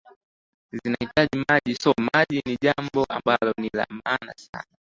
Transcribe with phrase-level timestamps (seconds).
[0.73, 4.65] zinahitaji maji so maji ni jambo ambalo ni la maana sana